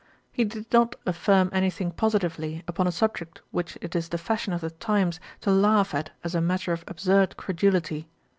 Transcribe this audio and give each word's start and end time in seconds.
He 0.31 0.45
did 0.45 0.73
not 0.73 0.95
affirm 1.05 1.51
anything 1.53 1.91
positively 1.91 2.63
upon 2.67 2.87
a 2.87 2.91
subject 2.91 3.39
which 3.51 3.77
it 3.81 3.95
is 3.95 4.09
the 4.09 4.17
fashion 4.17 4.51
of 4.51 4.61
the 4.61 4.71
times 4.71 5.19
to 5.41 5.51
laugh 5.51 5.93
at 5.93 6.09
as 6.23 6.33
a 6.33 6.41
matter 6.41 6.73
of 6.73 6.83
absurd 6.87 7.37
credulity. 7.37 8.07